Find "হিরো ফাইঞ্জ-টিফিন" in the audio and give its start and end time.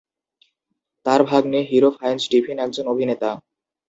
1.69-2.57